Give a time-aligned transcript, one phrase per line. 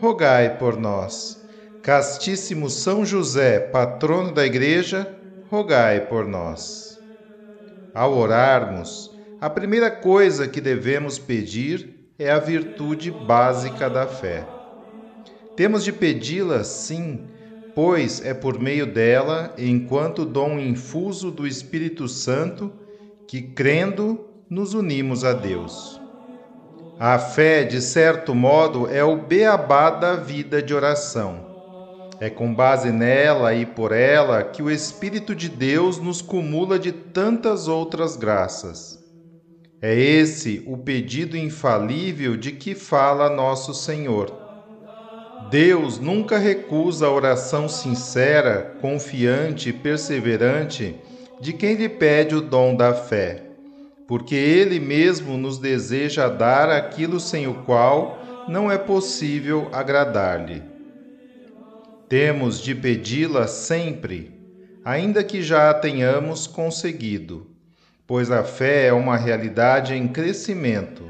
[0.00, 1.44] rogai por nós.
[1.82, 5.14] Castíssimo São José, patrono da Igreja,
[5.50, 6.98] rogai por nós.
[7.92, 14.46] Ao orarmos, a primeira coisa que devemos pedir é a virtude básica da fé.
[15.54, 17.28] Temos de pedi-la, sim,
[17.74, 22.72] pois é por meio dela, enquanto dom infuso do Espírito Santo,
[23.28, 25.99] que, crendo, nos unimos a Deus.
[27.02, 31.46] A fé, de certo modo, é o beabá da vida de oração.
[32.20, 36.92] É com base nela e por ela que o Espírito de Deus nos cumula de
[36.92, 39.02] tantas outras graças.
[39.80, 44.30] É esse o pedido infalível de que fala nosso Senhor.
[45.50, 51.00] Deus nunca recusa a oração sincera, confiante e perseverante
[51.40, 53.49] de quem lhe pede o dom da fé
[54.10, 60.64] porque Ele mesmo nos deseja dar aquilo sem o qual não é possível agradar-lhe.
[62.08, 64.34] Temos de pedi-la sempre,
[64.84, 67.46] ainda que já a tenhamos conseguido,
[68.04, 71.04] pois a fé é uma realidade em crescimento.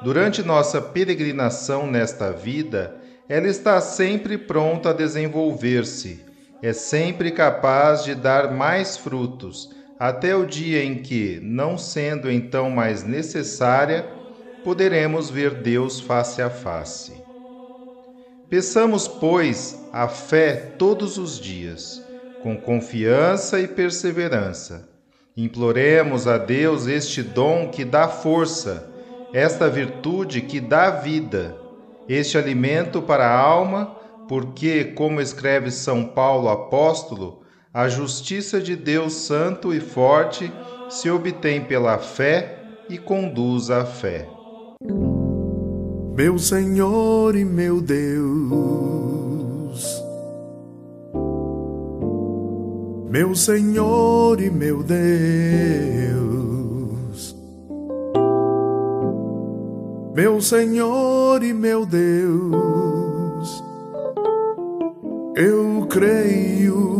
[0.00, 2.94] Durante nossa peregrinação nesta vida,
[3.28, 6.24] ela está sempre pronta a desenvolver-se,
[6.62, 12.70] é sempre capaz de dar mais frutos até o dia em que, não sendo então
[12.70, 14.08] mais necessária,
[14.64, 17.12] poderemos ver Deus face a face.
[18.48, 22.02] Peçamos, pois, a fé todos os dias,
[22.42, 24.88] com confiança e perseverança.
[25.36, 28.90] Imploremos a Deus este dom que dá força,
[29.34, 31.54] esta virtude que dá vida,
[32.08, 33.94] este alimento para a alma,
[34.26, 37.39] porque, como escreve São Paulo apóstolo,
[37.72, 40.52] a justiça de Deus Santo e forte
[40.88, 42.58] se obtém pela fé
[42.88, 44.28] e conduz à fé.
[46.16, 48.04] Meu Senhor e meu Deus,
[53.08, 54.96] meu Senhor e meu Deus,
[60.14, 63.62] meu Senhor e meu Deus,
[65.36, 66.99] eu creio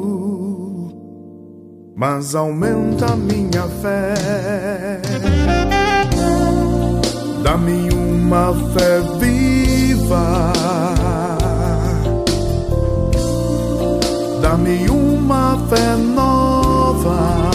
[2.01, 4.15] mas aumenta minha fé.
[7.43, 10.51] Dá-me uma fé viva,
[14.41, 17.51] dá-me uma fé nova,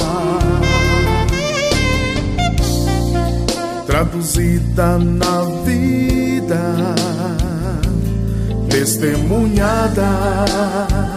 [3.84, 6.94] traduzida na vida,
[8.70, 11.15] testemunhada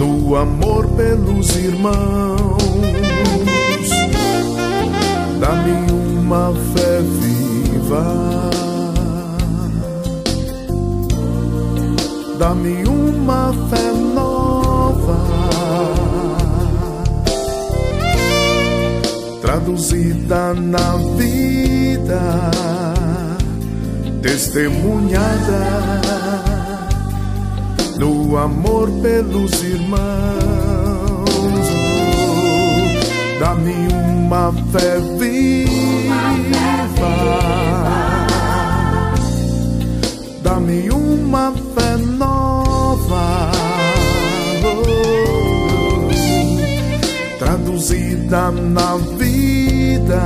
[0.00, 2.62] no amor pelos irmãos.
[5.38, 8.06] Dá-me uma fé viva.
[12.38, 15.18] Dá-me uma fé nova.
[19.42, 22.50] Traduzida na vida,
[24.22, 26.49] testemunhada
[28.00, 30.00] no amor pelos irmãos.
[33.38, 35.68] Dá-me uma fé viva,
[40.42, 43.50] dá-me uma fé nova.
[47.38, 50.22] traduzida na vida,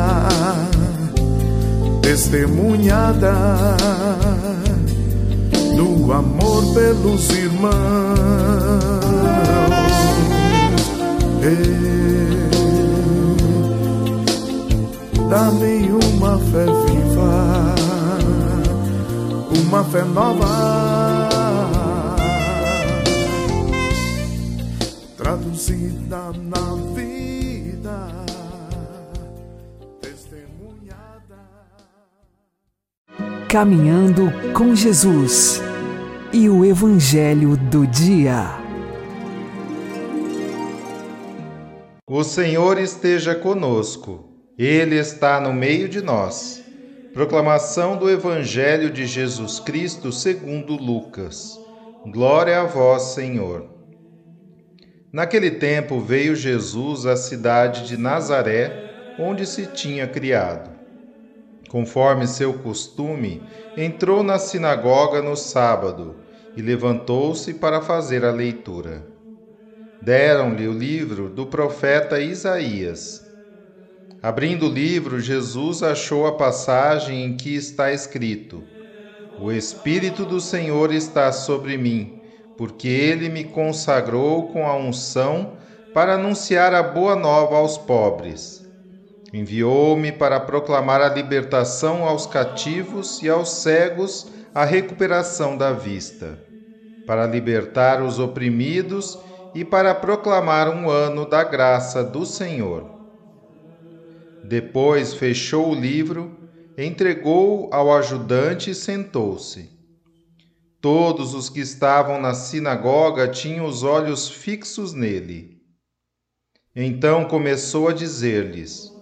[2.02, 3.34] testemunhada
[6.04, 7.72] no amor pelos irmãos.
[15.30, 17.74] Dá-me uma fé viva,
[19.66, 21.28] uma fé nova.
[25.16, 28.10] Traduzida na vida,
[30.00, 31.40] testemunhada.
[33.48, 35.63] Caminhando com Jesus
[36.36, 38.58] e o Evangelho do Dia.
[42.04, 44.28] O Senhor esteja conosco,
[44.58, 46.60] Ele está no meio de nós.
[47.12, 51.56] Proclamação do Evangelho de Jesus Cristo segundo Lucas.
[52.04, 53.68] Glória a vós, Senhor.
[55.12, 60.68] Naquele tempo veio Jesus à cidade de Nazaré, onde se tinha criado.
[61.68, 63.40] Conforme seu costume,
[63.76, 66.23] entrou na sinagoga no sábado
[66.56, 69.06] e levantou-se para fazer a leitura.
[70.00, 73.24] Deram-lhe o livro do profeta Isaías.
[74.22, 78.62] Abrindo o livro, Jesus achou a passagem em que está escrito:
[79.38, 82.20] O Espírito do Senhor está sobre mim
[82.56, 85.54] porque ele me consagrou com a unção
[85.92, 88.64] para anunciar a boa nova aos pobres.
[89.32, 96.38] Enviou-me para proclamar a libertação aos cativos e aos cegos a recuperação da vista,
[97.04, 99.18] para libertar os oprimidos
[99.52, 102.88] e para proclamar um ano da graça do Senhor.
[104.44, 106.38] Depois fechou o livro,
[106.78, 109.68] entregou ao ajudante e sentou-se.
[110.80, 115.62] Todos os que estavam na sinagoga tinham os olhos fixos nele.
[116.76, 118.93] Então começou a dizer-lhes: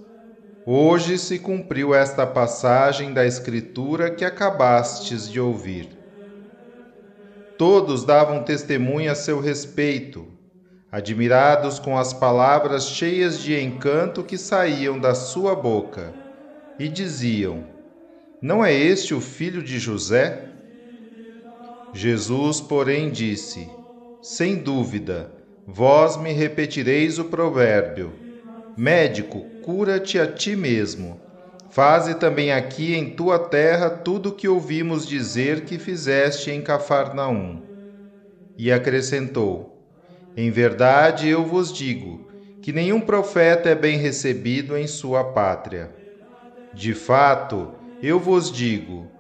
[0.65, 5.89] Hoje se cumpriu esta passagem da Escritura que acabastes de ouvir.
[7.59, 10.25] Todos davam testemunho a seu respeito,
[10.91, 16.15] admirados com as palavras cheias de encanto que saíam da sua boca,
[16.79, 17.67] e diziam:
[18.41, 20.49] Não é este o filho de José?
[21.93, 23.69] Jesus, porém, disse:
[24.21, 25.35] Sem dúvida,
[25.67, 28.22] vós me repetireis o provérbio:
[28.77, 31.21] Médico, cura-te a ti mesmo.
[31.71, 37.61] Faze também aqui em tua terra tudo o que ouvimos dizer que fizeste em Cafarnaum.
[38.57, 39.87] E acrescentou:
[40.37, 42.27] Em verdade eu vos digo
[42.63, 45.91] que nenhum profeta é bem recebido em sua pátria.
[46.73, 49.11] De fato, eu vos digo,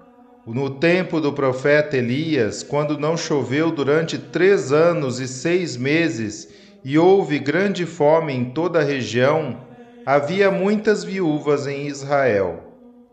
[0.47, 6.99] no tempo do profeta Elias, quando não choveu durante três anos e seis meses e
[6.99, 9.59] houve grande fome em toda a região,
[10.05, 12.61] havia muitas viúvas em Israel.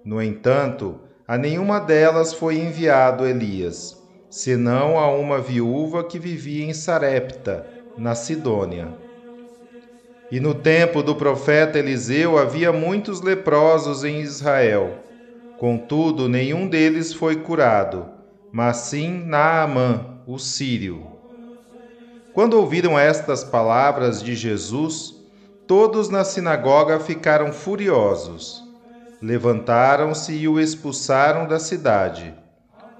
[0.03, 3.97] No entanto, a nenhuma delas foi enviado Elias,
[4.29, 7.67] senão a uma viúva que vivia em Sarepta,
[7.97, 8.87] na Sidônia.
[10.31, 15.09] E no tempo do profeta Eliseu havia muitos leprosos em Israel
[15.59, 18.05] Contudo, nenhum deles foi curado,
[18.49, 21.18] mas sim Naamã, o sírio.
[22.39, 25.13] Quando ouviram estas palavras de Jesus,
[25.67, 28.63] todos na sinagoga ficaram furiosos.
[29.21, 32.33] Levantaram-se e o expulsaram da cidade.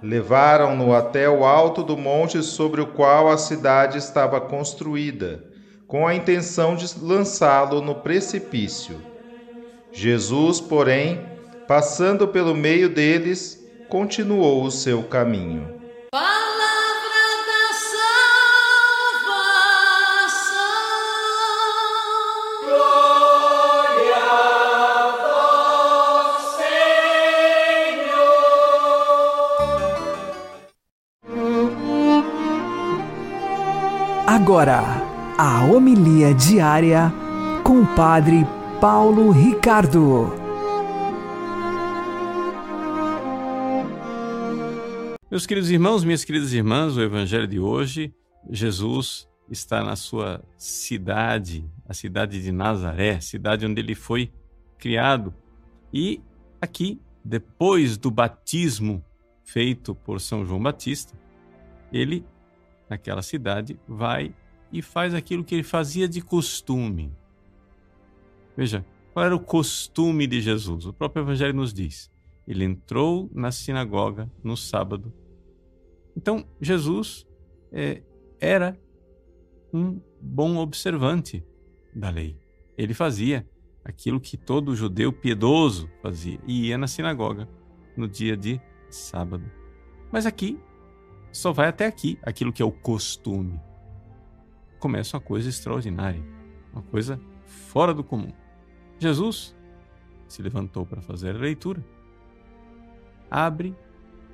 [0.03, 5.41] Levaram-no até o alto do monte sobre o qual a cidade estava construída,
[5.87, 9.01] com a intenção de lançá-lo no precipício.
[9.89, 11.25] Jesus, porém,
[11.65, 15.78] passando pelo meio deles, continuou o seu caminho.
[34.49, 34.81] Agora,
[35.37, 37.13] a homilia diária
[37.63, 38.37] com o Padre
[38.81, 40.25] Paulo Ricardo.
[45.29, 48.11] Meus queridos irmãos, minhas queridas irmãs, o evangelho de hoje,
[48.49, 54.33] Jesus está na sua cidade, a cidade de Nazaré, cidade onde ele foi
[54.79, 55.31] criado.
[55.93, 56.23] E
[56.59, 59.05] aqui, depois do batismo
[59.43, 61.13] feito por São João Batista,
[61.93, 62.25] ele,
[62.89, 64.33] naquela cidade, vai
[64.71, 67.11] e faz aquilo que ele fazia de costume.
[68.55, 70.85] Veja, qual era o costume de Jesus?
[70.85, 72.11] O próprio Evangelho nos diz.
[72.47, 75.13] Ele entrou na sinagoga no sábado.
[76.15, 77.25] Então, Jesus
[77.71, 78.01] é,
[78.39, 78.77] era
[79.73, 81.43] um bom observante
[81.93, 82.37] da lei.
[82.77, 83.47] ele fazia
[83.83, 87.47] aquilo que todo judeu piedoso fazia e ia na sinagoga
[87.95, 89.49] no dia de sábado.
[90.11, 90.59] Mas aqui
[91.31, 93.59] só vai até aqui aquilo que é o costume.
[94.79, 96.23] Começa uma coisa extraordinária,
[96.73, 98.31] uma coisa fora do comum.
[98.97, 99.55] Jesus
[100.27, 101.83] se levantou para fazer a leitura.
[103.29, 103.75] Abre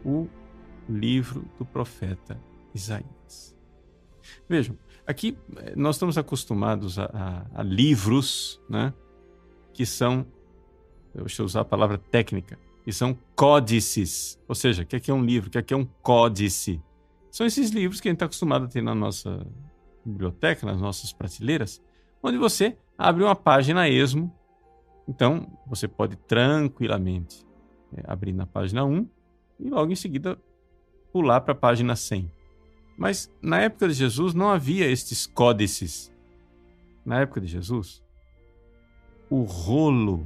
[0.04, 0.28] o
[0.88, 2.40] livro do profeta
[2.74, 3.56] Isaías.
[4.48, 8.94] Vejam, aqui eh, nós estamos acostumados a, a, a livros, né,
[9.74, 10.26] que são,
[11.14, 14.40] deixa eu usar a palavra técnica, que são códices.
[14.48, 15.50] Ou seja, o que é, é um livro?
[15.50, 16.80] O que é, é um códice?
[17.32, 19.46] São esses livros que a gente está acostumado a ter na nossa
[20.06, 21.82] biblioteca, nas nossas prateleiras,
[22.22, 24.32] onde você abre uma página a esmo.
[25.08, 27.44] Então, você pode tranquilamente
[27.98, 29.10] é, abrir na página 1
[29.62, 30.38] e logo em seguida
[31.12, 32.32] pular para a página 100.
[32.96, 36.14] Mas na época de Jesus não havia estes códices.
[37.04, 38.04] Na época de Jesus,
[39.28, 40.26] o rolo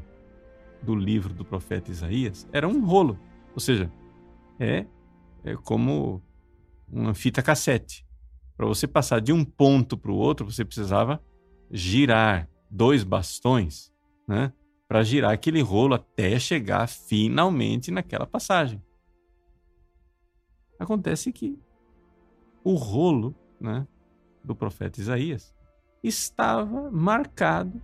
[0.82, 3.20] do livro do profeta Isaías era um rolo,
[3.54, 3.92] ou seja,
[4.60, 4.86] é,
[5.44, 6.22] é como
[6.88, 8.06] uma fita cassete.
[8.56, 11.22] Para você passar de um ponto para o outro, você precisava
[11.72, 13.92] girar dois bastões,
[14.28, 14.52] né,
[14.88, 18.82] para girar aquele rolo até chegar finalmente naquela passagem.
[20.80, 21.60] Acontece que
[22.64, 23.88] o rolo né,
[24.44, 25.54] do profeta Isaías
[26.04, 27.82] estava marcado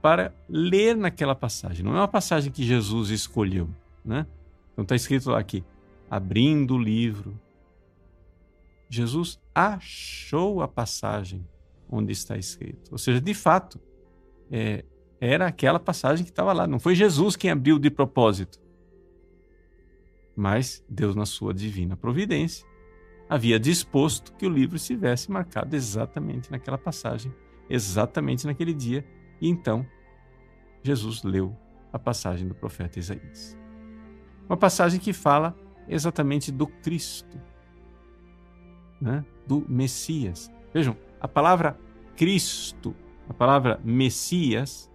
[0.00, 1.84] para ler naquela passagem.
[1.84, 3.68] Não é uma passagem que Jesus escolheu.
[4.04, 4.26] Né?
[4.72, 5.64] Então está escrito lá aqui,
[6.10, 7.38] abrindo o livro.
[8.88, 11.46] Jesus achou a passagem
[11.88, 12.90] onde está escrito.
[12.92, 13.80] Ou seja, de fato,
[14.50, 14.84] é,
[15.20, 16.66] era aquela passagem que estava lá.
[16.66, 18.58] Não foi Jesus quem abriu de propósito.
[20.34, 22.66] Mas Deus, na sua divina providência,
[23.28, 27.32] havia disposto que o livro estivesse marcado exatamente naquela passagem,
[27.68, 29.04] exatamente naquele dia,
[29.40, 29.86] e então
[30.82, 31.56] Jesus leu
[31.92, 33.56] a passagem do profeta Isaías.
[34.48, 35.56] Uma passagem que fala
[35.88, 37.40] exatamente do Cristo,
[39.00, 39.24] né?
[39.46, 40.50] do Messias.
[40.72, 41.78] Vejam, a palavra
[42.16, 42.94] Cristo,
[43.28, 44.90] a palavra Messias,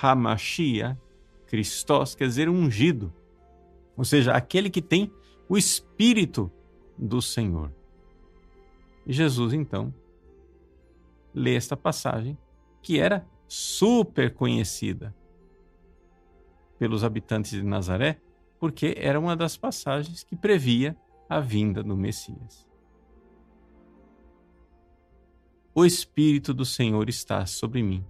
[0.00, 1.00] Hamashia,
[1.46, 3.12] Christos, quer dizer ungido,
[3.96, 5.10] ou seja, aquele que tem
[5.48, 6.50] o Espírito
[6.96, 7.72] do Senhor.
[9.06, 9.92] E Jesus, então,
[11.34, 12.36] lê esta passagem
[12.82, 15.14] que era super conhecida
[16.78, 18.20] pelos habitantes de Nazaré,
[18.60, 20.96] porque era uma das passagens que previa
[21.28, 22.66] a vinda do Messias.
[25.74, 28.04] O Espírito do Senhor está sobre mim,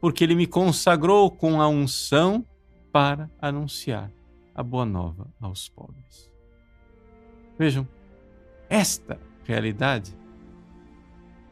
[0.00, 2.44] porque ele me consagrou com a unção
[2.92, 4.10] para anunciar
[4.54, 6.30] a boa nova aos pobres.
[7.58, 7.86] Vejam,
[8.68, 10.16] esta realidade,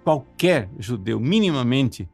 [0.04, 2.08] qualquer judeu minimamente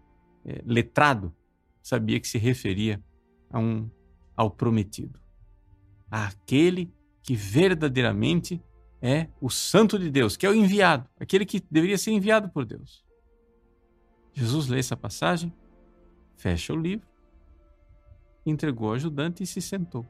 [0.64, 1.34] letrado
[1.82, 3.02] sabia que se referia
[3.50, 3.90] a um,
[4.36, 5.20] ao prometido,
[6.10, 8.62] àquele que verdadeiramente
[9.00, 12.64] é o Santo de Deus, que é o enviado, aquele que deveria ser enviado por
[12.64, 13.04] Deus.
[14.32, 15.52] Jesus lê essa passagem,
[16.36, 17.06] fecha o livro,
[18.46, 20.06] entregou ao ajudante e se sentou,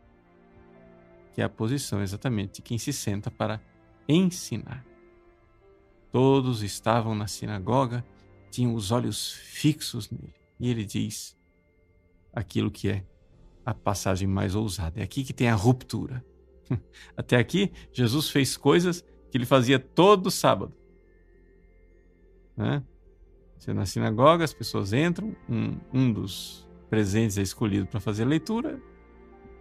[1.34, 3.60] que é a posição exatamente de quem se senta para
[4.08, 4.84] ensinar.
[6.10, 8.04] Todos estavam na sinagoga,
[8.52, 10.35] tinham os olhos fixos nele.
[10.61, 11.37] E ele diz
[12.32, 13.04] aquilo que é
[13.64, 15.00] a passagem mais ousada.
[15.00, 16.25] É aqui que tem a ruptura.
[17.16, 20.75] Até aqui, Jesus fez coisas que ele fazia todo sábado.
[22.56, 22.82] Né?
[23.59, 28.26] Você na sinagoga, as pessoas entram, um, um dos presentes é escolhido para fazer a
[28.26, 28.80] leitura,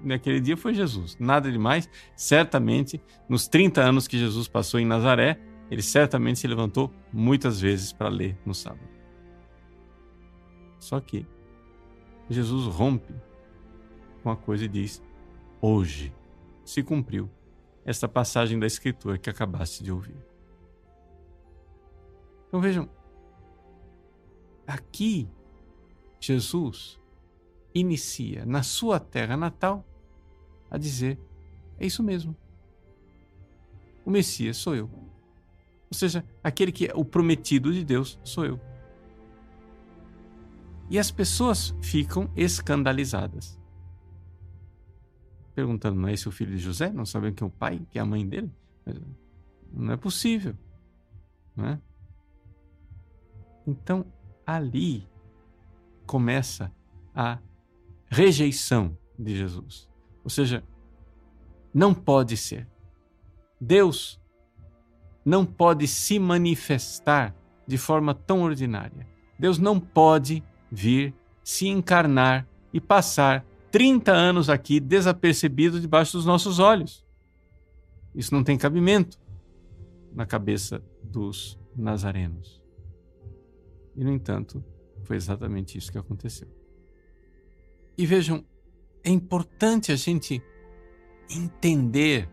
[0.03, 1.15] naquele dia foi Jesus.
[1.19, 1.89] Nada demais.
[2.15, 5.39] Certamente, nos 30 anos que Jesus passou em Nazaré,
[5.71, 8.89] ele certamente se levantou muitas vezes para ler no sábado.
[10.77, 11.25] Só que
[12.29, 13.13] Jesus rompe
[14.21, 15.01] com a coisa e diz:
[15.61, 16.13] Hoje
[16.65, 17.29] se cumpriu
[17.85, 20.17] esta passagem da Escritura que acabaste de ouvir.
[22.47, 22.89] Então vejam,
[24.67, 25.29] aqui
[26.19, 26.99] Jesus
[27.73, 29.85] inicia na sua terra natal
[30.69, 31.17] a dizer:
[31.79, 32.35] é isso mesmo.
[34.03, 35.10] O Messias sou eu.
[35.91, 38.59] Ou seja, aquele que é o prometido de Deus sou eu.
[40.89, 43.59] E as pessoas ficam escandalizadas.
[45.53, 46.89] Perguntando, não é esse o filho de José?
[46.91, 48.49] Não sabem quem é o pai, que é a mãe dele?
[49.71, 50.55] Não é possível.
[51.55, 51.79] Não é?
[53.67, 54.05] Então,
[54.45, 55.07] ali
[56.05, 56.71] começa
[57.13, 57.37] a
[58.07, 59.89] rejeição de Jesus.
[60.23, 60.63] Ou seja,
[61.73, 62.67] não pode ser.
[63.59, 64.20] Deus
[65.23, 67.35] não pode se manifestar
[67.67, 69.07] de forma tão ordinária.
[69.37, 71.13] Deus não pode vir
[71.43, 77.05] se encarnar e passar 30 anos aqui desapercebido debaixo dos nossos olhos.
[78.13, 79.19] Isso não tem cabimento
[80.13, 82.61] na cabeça dos nazarenos.
[83.95, 84.63] E, no entanto,
[85.03, 86.47] foi exatamente isso que aconteceu.
[87.97, 88.45] E vejam,
[89.03, 90.41] é importante a gente
[91.29, 92.29] entender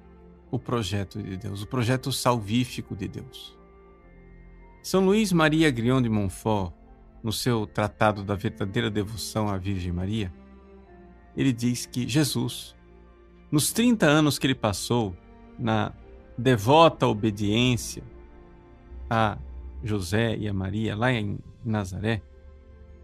[0.50, 3.56] o projeto de Deus, o projeto salvífico de Deus.
[4.82, 6.72] São Luís Maria Grion de Montfort,
[7.22, 10.32] no seu Tratado da Verdadeira Devoção à Virgem Maria,
[11.36, 12.76] ele diz que Jesus,
[13.50, 15.14] nos 30 anos que ele passou
[15.58, 15.92] na
[16.36, 18.02] devota obediência
[19.10, 19.38] a
[19.82, 22.22] José e a Maria lá em Nazaré,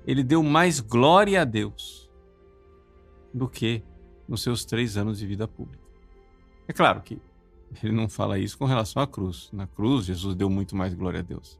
[0.06, 2.10] ele deu mais glória a Deus
[3.32, 3.82] do que
[4.28, 5.84] nos seus três anos de vida pública.
[6.68, 7.20] É claro que
[7.82, 9.50] ele não fala isso com relação à cruz.
[9.52, 11.58] Na cruz, Jesus deu muito mais glória a Deus.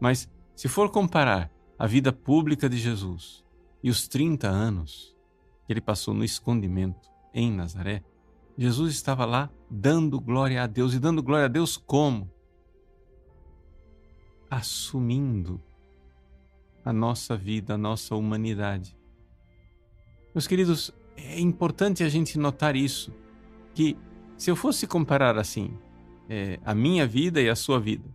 [0.00, 3.44] Mas, se for comparar a vida pública de Jesus
[3.82, 5.16] e os 30 anos
[5.66, 8.02] que ele passou no escondimento em Nazaré,
[8.56, 10.94] Jesus estava lá dando glória a Deus.
[10.94, 12.30] E dando glória a Deus como?
[14.50, 15.62] Assumindo
[16.84, 18.96] a nossa vida, a nossa humanidade.
[20.34, 23.12] Meus queridos, é importante a gente notar isso,
[23.74, 23.96] que
[24.38, 25.76] se eu fosse comparar assim,
[26.28, 28.08] é, a minha vida e a sua vida,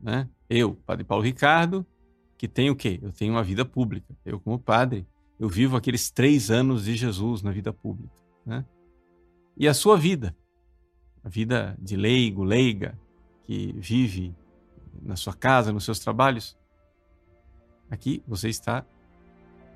[0.00, 0.28] né?
[0.48, 1.86] Eu, Padre Paulo Ricardo,
[2.38, 2.98] que tenho o quê?
[3.02, 4.16] Eu tenho uma vida pública.
[4.24, 5.06] Eu, como padre,
[5.38, 8.64] eu vivo aqueles três anos de Jesus na vida pública, né?
[9.56, 10.34] E a sua vida,
[11.22, 12.98] a vida de leigo, leiga,
[13.44, 14.34] que vive
[15.02, 16.56] na sua casa, nos seus trabalhos,
[17.90, 18.84] aqui você está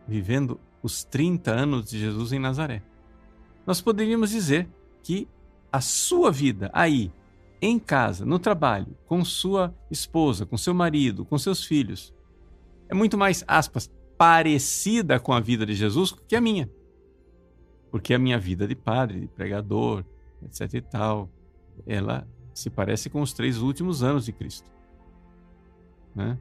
[0.07, 2.83] vivendo os 30 anos de Jesus em Nazaré.
[3.67, 4.67] Nós poderíamos dizer
[5.03, 5.29] que
[5.73, 7.13] a sua vida aí,
[7.61, 12.15] em casa, no trabalho, com sua esposa, com seu marido, com seus filhos,
[12.89, 16.71] é muito mais, aspas, parecida com a vida de Jesus que a minha.
[17.91, 20.05] Porque a minha vida de padre, de pregador,
[20.43, 21.31] etc e tal,
[21.87, 24.71] ela se parece com os três últimos anos de Cristo.
[26.15, 26.39] Né?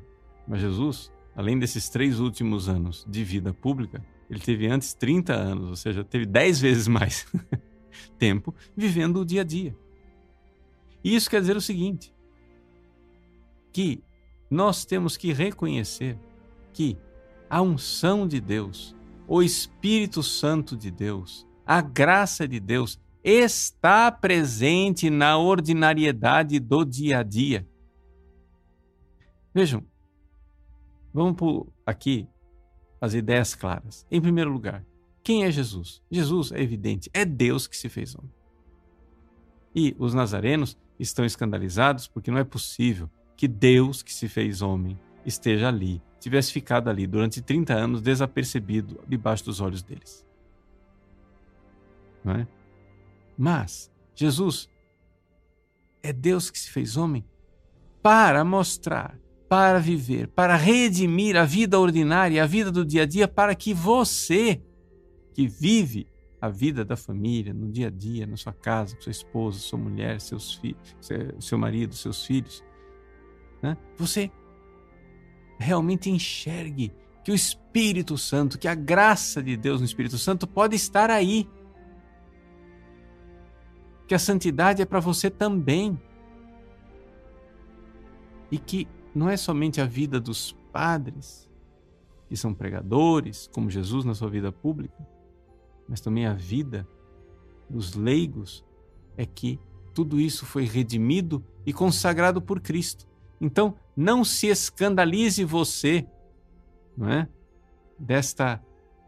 [0.48, 5.70] Mas Jesus, além desses três últimos anos de vida pública, ele teve antes 30 anos,
[5.70, 7.28] ou seja, teve 10 vezes mais
[8.18, 9.76] tempo vivendo o dia a dia.
[11.04, 12.14] E isso quer dizer o seguinte:
[13.72, 14.04] que
[14.50, 16.18] nós temos que reconhecer
[16.74, 16.98] que
[17.50, 18.96] a unção de Deus,
[19.28, 27.20] o Espírito Santo de Deus, a graça de Deus está presente na ordinariedade do dia
[27.20, 27.68] a dia.
[29.54, 29.84] Vejam,
[31.14, 32.28] vamos por aqui
[33.02, 34.06] as ideias claras.
[34.10, 34.86] Em primeiro lugar,
[35.28, 36.02] quem é Jesus?
[36.10, 38.32] Jesus é evidente, é Deus que se fez homem.
[39.76, 44.98] E os nazarenos estão escandalizados porque não é possível que Deus que se fez homem
[45.26, 50.26] esteja ali, tivesse ficado ali durante 30 anos desapercebido debaixo dos olhos deles.
[52.24, 52.48] Não é?
[53.38, 54.70] Mas Jesus
[56.02, 57.26] é Deus que se fez homem
[58.02, 63.28] para mostrar para viver, para redimir a vida ordinária, a vida do dia a dia,
[63.28, 64.62] para que você,
[65.38, 66.08] que vive
[66.42, 69.78] a vida da família no dia a dia, na sua casa, com sua esposa, sua
[69.78, 70.98] mulher, seus filhos,
[71.40, 72.64] seu marido, seus filhos,
[73.62, 73.78] né?
[73.96, 74.32] você
[75.60, 76.92] realmente enxergue
[77.24, 81.48] que o Espírito Santo, que a graça de Deus no Espírito Santo pode estar aí.
[84.08, 86.02] Que a santidade é para você também.
[88.50, 91.48] E que não é somente a vida dos padres,
[92.28, 95.17] que são pregadores, como Jesus na sua vida pública,
[95.88, 96.88] mas também a vida
[97.70, 98.66] dos leigos,
[99.16, 99.60] é que
[99.94, 103.08] tudo isso foi redimido e consagrado por Cristo.
[103.42, 106.08] Então, não se escandalize você,
[106.96, 107.28] não é?
[107.98, 108.64] Desta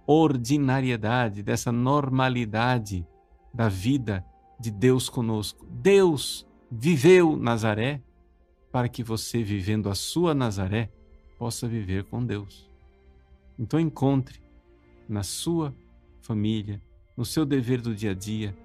[0.08, 3.06] ordinariedade, dessa normalidade
[3.54, 4.26] da vida
[4.60, 5.66] de Deus conosco.
[5.70, 8.02] Deus viveu Nazaré,
[8.72, 10.92] para que você, vivendo a sua Nazaré,
[11.38, 12.70] possa viver com Deus.
[13.58, 14.42] Então encontre
[15.08, 15.74] na sua
[16.30, 16.80] família,
[17.18, 18.56] no seu dever do dia a dia,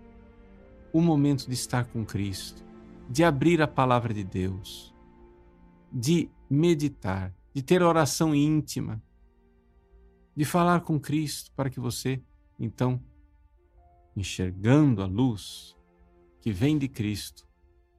[0.92, 2.62] o momento de estar com Cristo,
[3.08, 4.94] de abrir a palavra de Deus,
[5.90, 9.02] de meditar, de ter oração íntima,
[10.36, 12.20] de falar com Cristo para que você,
[12.60, 13.00] então,
[14.14, 15.74] enxergando a luz
[16.42, 17.48] que vem de Cristo,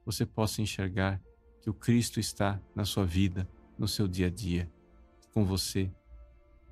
[0.06, 1.19] você possa enxergar
[1.60, 3.49] que o Cristo está na sua vida,
[3.80, 4.71] no seu dia a dia,
[5.34, 5.91] com você,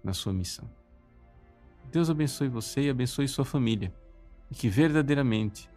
[0.03, 0.82] na sua missão.
[1.93, 3.93] Deus abençoe você e abençoe sua família,
[4.49, 5.69] e que verdadeiramente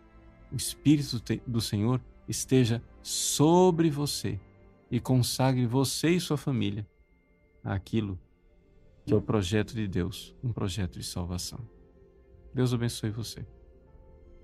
[0.51, 4.41] o Espírito do Senhor esteja sobre você
[4.91, 6.89] e consagre você e sua família
[7.63, 8.19] àquilo
[9.05, 11.61] que é o projeto de Deus, um projeto de salvação.
[12.55, 13.47] Deus abençoe você.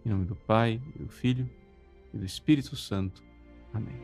[0.04, 1.48] Em nome do Pai, do Filho
[2.12, 3.22] e do Espírito Santo.
[3.72, 3.96] Amém.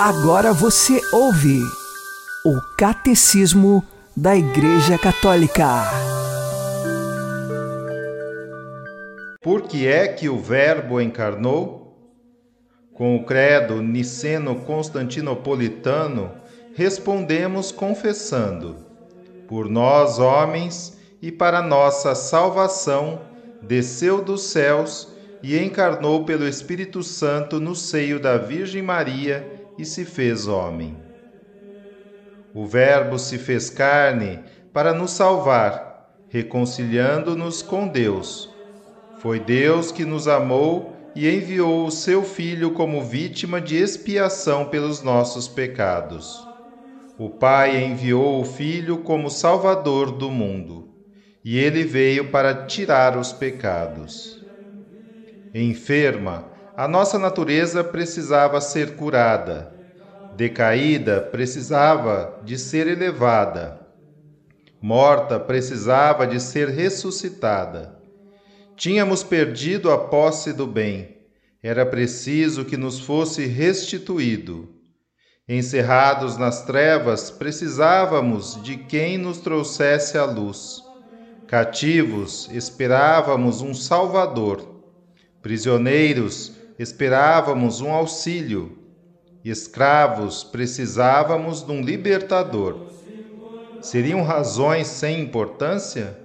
[0.00, 1.60] Agora você ouve
[2.46, 3.82] o Catecismo
[4.16, 5.66] da Igreja Católica.
[9.42, 11.98] Por que é que o Verbo encarnou?
[12.94, 16.30] Com o credo niceno-constantinopolitano,
[16.76, 18.76] respondemos confessando:
[19.48, 23.22] Por nós, homens, e para nossa salvação,
[23.60, 25.08] desceu dos céus
[25.42, 30.96] e encarnou pelo Espírito Santo no seio da Virgem Maria e se fez homem.
[32.52, 34.40] O Verbo se fez carne
[34.72, 38.52] para nos salvar, reconciliando-nos com Deus.
[39.20, 45.02] Foi Deus que nos amou e enviou o seu Filho como vítima de expiação pelos
[45.02, 46.46] nossos pecados.
[47.18, 50.88] O Pai enviou o Filho como Salvador do mundo,
[51.44, 54.44] e ele veio para tirar os pecados.
[55.52, 56.44] Enferma,
[56.78, 59.74] a nossa natureza precisava ser curada,
[60.36, 63.80] decaída precisava de ser elevada,
[64.80, 67.98] morta precisava de ser ressuscitada.
[68.76, 71.16] Tínhamos perdido a posse do bem,
[71.60, 74.68] era preciso que nos fosse restituído.
[75.48, 80.80] Encerrados nas trevas, precisávamos de quem nos trouxesse a luz.
[81.48, 84.76] Cativos, esperávamos um Salvador.
[85.42, 88.78] Prisioneiros, esperávamos um auxílio,
[89.44, 92.76] escravos precisávamos de um libertador.
[93.80, 96.18] Seriam razões sem importância?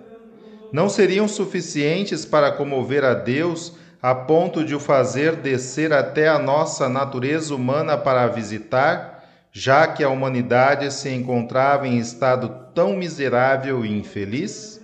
[0.72, 6.38] Não seriam suficientes para comover a Deus a ponto de o fazer descer até a
[6.38, 13.86] nossa natureza humana para visitar, já que a humanidade se encontrava em estado tão miserável
[13.86, 14.82] e infeliz?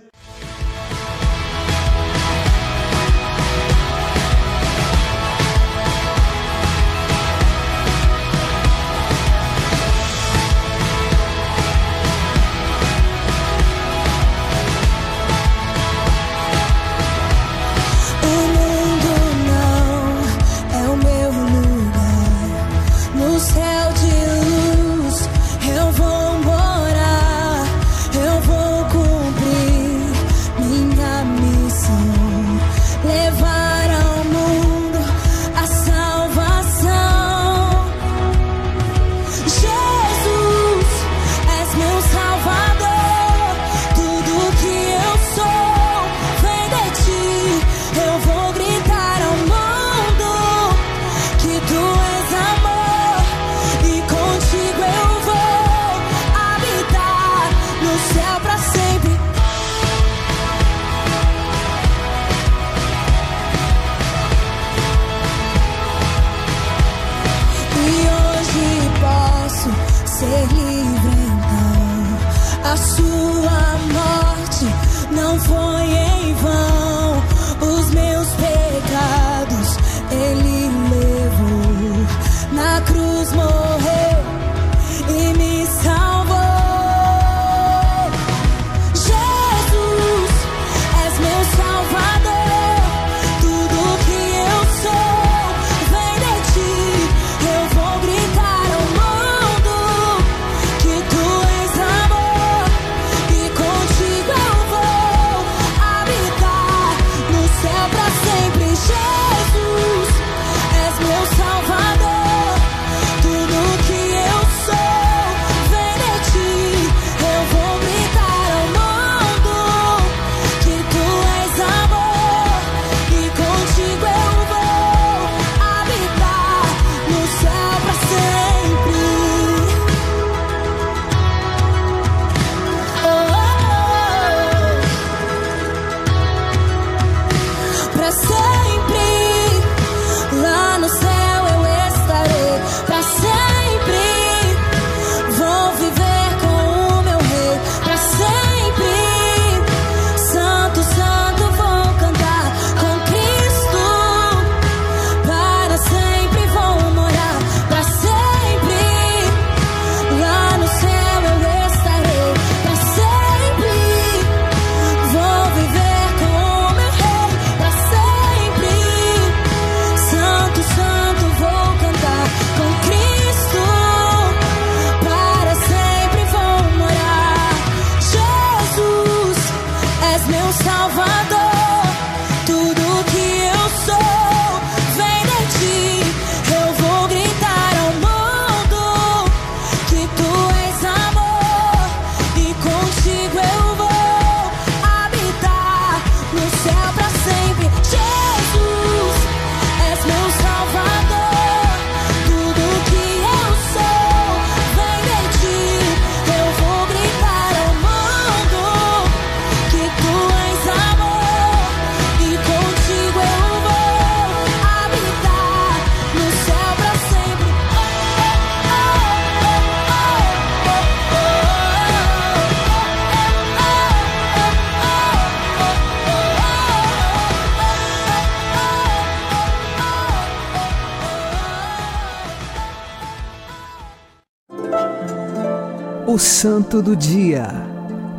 [236.70, 237.48] Santo do Dia,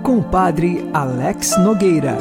[0.03, 2.17] com Padre Alex Nogueira.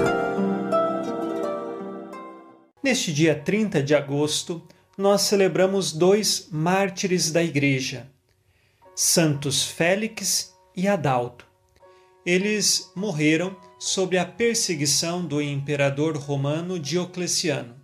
[2.80, 4.62] Neste dia 30 de agosto,
[4.96, 8.08] nós celebramos dois mártires da Igreja,
[8.94, 11.44] Santos Félix e Adalto.
[12.24, 17.74] Eles morreram sob a perseguição do imperador romano Diocleciano.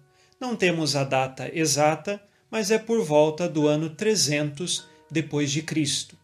[0.41, 6.17] Não temos a data exata, mas é por volta do ano 300 depois de Cristo.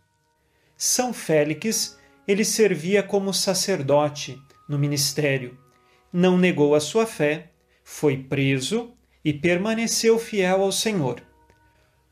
[0.76, 2.00] São Félix
[2.33, 5.59] ele servia como sacerdote no ministério.
[6.12, 7.51] Não negou a sua fé,
[7.85, 8.92] foi preso
[9.25, 11.23] e permaneceu fiel ao Senhor.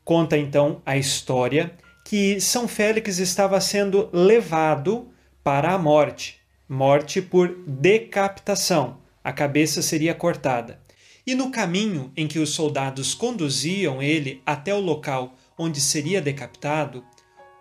[0.03, 5.09] Conta então a história que São Félix estava sendo levado
[5.43, 10.79] para a morte, morte por decapitação, a cabeça seria cortada.
[11.25, 17.03] E no caminho em que os soldados conduziam ele até o local onde seria decapitado,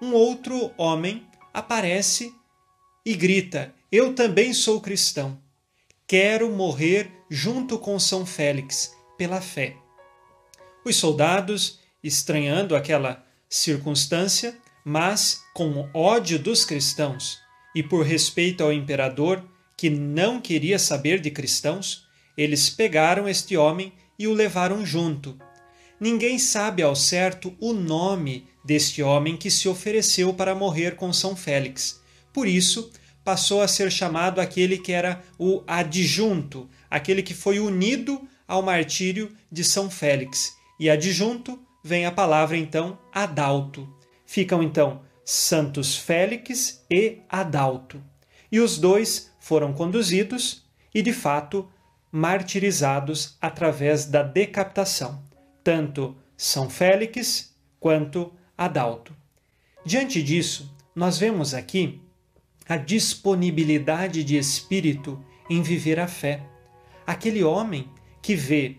[0.00, 2.34] um outro homem aparece
[3.04, 5.40] e grita: Eu também sou cristão.
[6.06, 9.76] Quero morrer junto com São Félix pela fé.
[10.84, 17.38] Os soldados, estranhando aquela circunstância, mas com ódio dos cristãos
[17.74, 19.44] e por respeito ao imperador,
[19.76, 25.38] que não queria saber de cristãos, eles pegaram este homem e o levaram junto.
[26.00, 31.36] Ninguém sabe ao certo o nome deste homem que se ofereceu para morrer com São
[31.36, 31.99] Félix.
[32.32, 32.90] Por isso,
[33.24, 39.34] passou a ser chamado aquele que era o adjunto, aquele que foi unido ao martírio
[39.50, 40.56] de São Félix.
[40.78, 43.88] E adjunto vem a palavra então adalto.
[44.26, 48.02] Ficam então Santos Félix e Adalto.
[48.50, 51.68] E os dois foram conduzidos e, de fato,
[52.10, 55.22] martirizados através da decapitação,
[55.62, 59.14] tanto São Félix quanto Adalto.
[59.84, 62.02] Diante disso, nós vemos aqui
[62.70, 66.40] a disponibilidade de espírito em viver a fé.
[67.04, 67.90] Aquele homem
[68.22, 68.76] que vê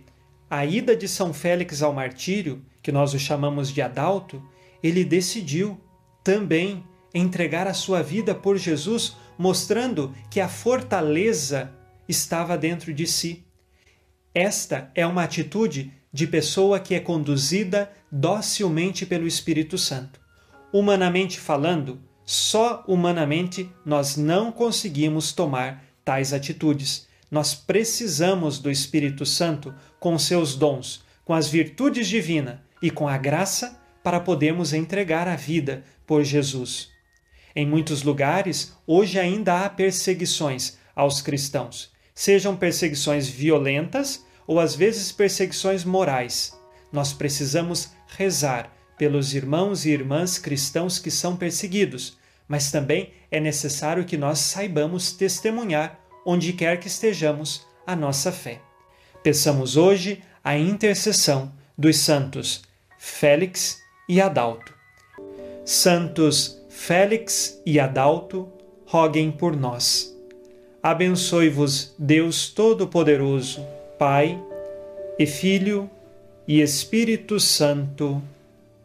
[0.49, 4.41] a ida de São Félix ao martírio, que nós o chamamos de Adalto,
[4.81, 5.77] ele decidiu
[6.23, 11.73] também entregar a sua vida por Jesus, mostrando que a fortaleza
[12.07, 13.43] estava dentro de si.
[14.33, 20.21] Esta é uma atitude de pessoa que é conduzida docilmente pelo Espírito Santo.
[20.71, 27.07] Humanamente falando, só humanamente nós não conseguimos tomar tais atitudes.
[27.29, 33.17] Nós precisamos do Espírito Santo com seus dons, com as virtudes divinas e com a
[33.17, 36.89] graça para podermos entregar a vida por Jesus.
[37.55, 45.11] Em muitos lugares, hoje ainda há perseguições aos cristãos, sejam perseguições violentas ou às vezes
[45.11, 46.57] perseguições morais.
[46.91, 48.71] Nós precisamos rezar
[49.01, 52.15] pelos irmãos e irmãs cristãos que são perseguidos,
[52.47, 58.61] mas também é necessário que nós saibamos testemunhar, onde quer que estejamos, a nossa fé.
[59.23, 62.61] Peçamos hoje a intercessão dos santos
[62.99, 64.71] Félix e Adalto.
[65.65, 68.49] Santos Félix e Adalto,
[68.85, 70.15] roguem por nós.
[70.83, 73.65] Abençoe-vos Deus Todo-Poderoso,
[73.97, 74.39] Pai
[75.17, 75.89] e Filho
[76.47, 78.21] e Espírito Santo.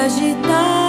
[0.00, 0.79] agitar.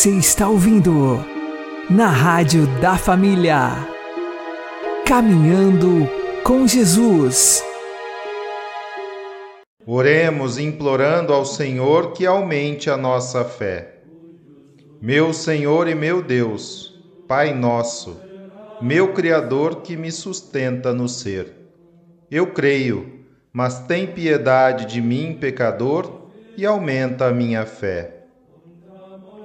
[0.00, 1.22] Você está ouvindo
[1.90, 3.86] na Rádio da Família.
[5.06, 6.08] Caminhando
[6.42, 7.62] com Jesus.
[9.86, 13.96] Oremos implorando ao Senhor que aumente a nossa fé.
[15.02, 16.98] Meu Senhor e meu Deus,
[17.28, 18.18] Pai nosso,
[18.80, 21.54] meu Criador que me sustenta no ser.
[22.30, 23.20] Eu creio,
[23.52, 26.22] mas tem piedade de mim, pecador,
[26.56, 28.19] e aumenta a minha fé.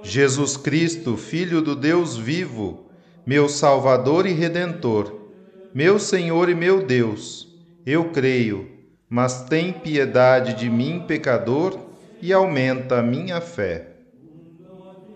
[0.07, 2.85] Jesus Cristo, Filho do Deus vivo,
[3.25, 5.31] meu Salvador e Redentor,
[5.73, 7.51] meu Senhor e meu Deus,
[7.83, 8.69] eu creio,
[9.09, 11.79] mas tem piedade de mim, pecador,
[12.21, 13.95] e aumenta a minha fé.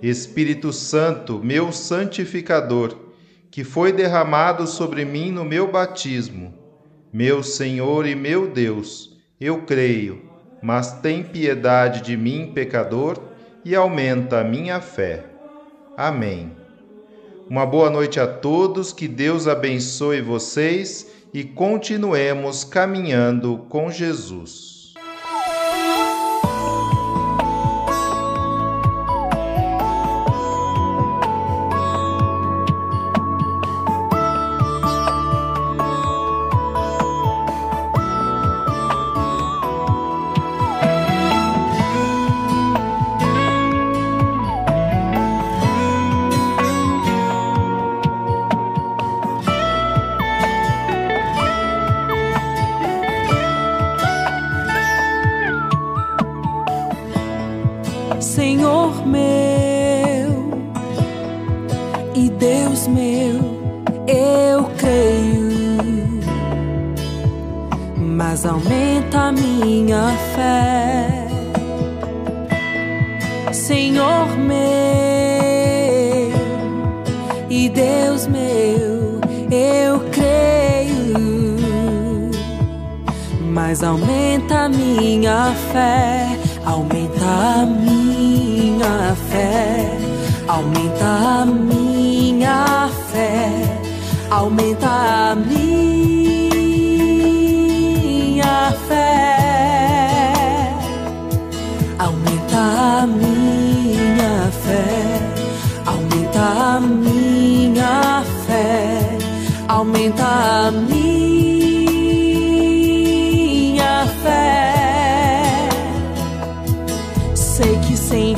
[0.01, 2.97] Espírito Santo, meu santificador,
[3.51, 6.51] que foi derramado sobre mim no meu batismo,
[7.13, 10.23] meu Senhor e meu Deus, eu creio,
[10.63, 13.28] mas tem piedade de mim, pecador,
[13.63, 15.25] e aumenta a minha fé.
[15.97, 16.51] Amém.
[17.49, 24.78] Uma boa noite a todos, que Deus abençoe vocês e continuemos caminhando com Jesus.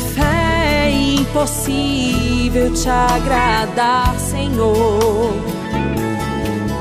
[0.01, 5.33] Fé é impossível te agradar, Senhor.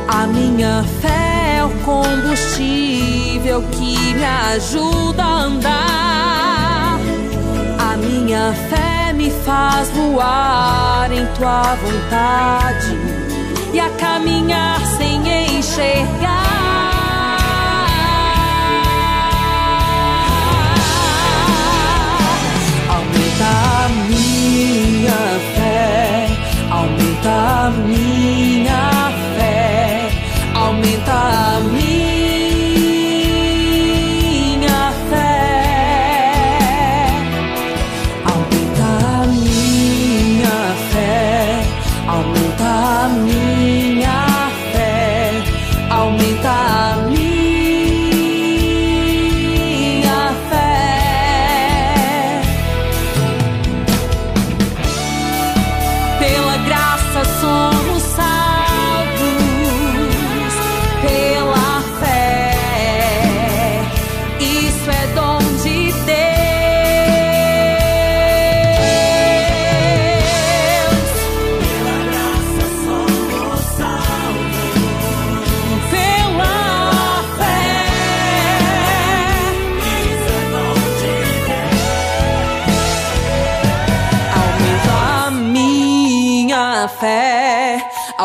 [0.08, 6.98] A minha fé é o combustível que me ajuda a andar.
[7.78, 12.96] A minha fé me faz voar em tua vontade
[13.72, 15.20] e a caminhar sem
[15.58, 16.39] enxergar.
[26.80, 30.08] Aumenta a minha fé,
[30.54, 31.79] aumenta a minha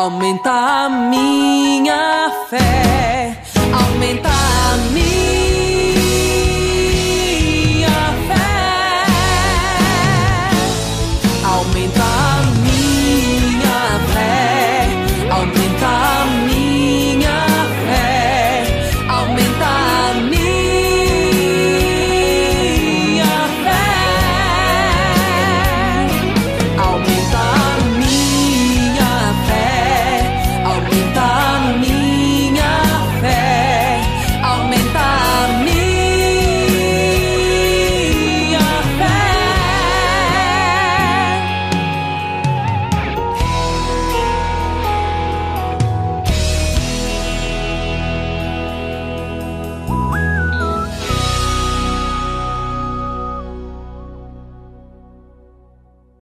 [0.06, 1.45] aumenta a fé.